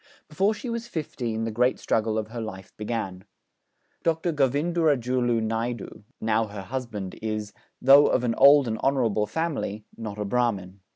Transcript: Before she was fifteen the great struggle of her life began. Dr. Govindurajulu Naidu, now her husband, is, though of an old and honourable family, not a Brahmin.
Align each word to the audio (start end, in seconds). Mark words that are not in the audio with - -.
Before 0.29 0.55
she 0.55 0.67
was 0.67 0.87
fifteen 0.87 1.43
the 1.43 1.51
great 1.51 1.77
struggle 1.77 2.17
of 2.17 2.29
her 2.29 2.41
life 2.41 2.75
began. 2.75 3.23
Dr. 4.01 4.33
Govindurajulu 4.33 5.43
Naidu, 5.43 6.03
now 6.19 6.47
her 6.47 6.63
husband, 6.63 7.19
is, 7.21 7.53
though 7.79 8.07
of 8.07 8.23
an 8.23 8.33
old 8.33 8.67
and 8.67 8.79
honourable 8.79 9.27
family, 9.27 9.85
not 9.95 10.17
a 10.17 10.25
Brahmin. 10.25 10.79